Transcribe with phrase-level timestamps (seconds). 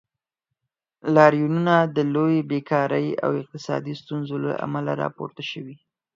[1.15, 5.75] لاریونونه د لوړې بیکارۍ او اقتصادي ستونزو له امله راپورته شوي.